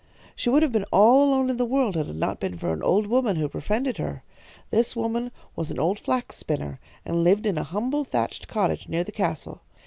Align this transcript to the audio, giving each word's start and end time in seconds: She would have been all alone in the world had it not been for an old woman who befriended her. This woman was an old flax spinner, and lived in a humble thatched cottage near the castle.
She 0.35 0.49
would 0.49 0.63
have 0.63 0.71
been 0.71 0.87
all 0.91 1.23
alone 1.29 1.51
in 1.51 1.57
the 1.57 1.63
world 1.65 1.95
had 1.95 2.07
it 2.07 2.15
not 2.15 2.39
been 2.39 2.57
for 2.57 2.73
an 2.73 2.81
old 2.81 3.05
woman 3.05 3.35
who 3.35 3.47
befriended 3.47 3.99
her. 3.99 4.23
This 4.71 4.95
woman 4.95 5.29
was 5.55 5.69
an 5.69 5.77
old 5.77 5.99
flax 5.99 6.37
spinner, 6.37 6.79
and 7.05 7.23
lived 7.23 7.45
in 7.45 7.59
a 7.59 7.63
humble 7.63 8.03
thatched 8.03 8.47
cottage 8.47 8.89
near 8.89 9.03
the 9.03 9.11
castle. 9.11 9.61